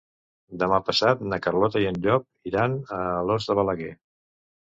Demà 0.61 0.77
passat 0.87 1.19
na 1.33 1.39
Carlota 1.47 1.83
i 1.83 1.85
en 1.91 2.01
Llop 2.05 2.25
iran 2.53 2.79
a 2.95 2.97
Alòs 3.19 3.51
de 3.51 3.57
Balaguer. 3.61 3.93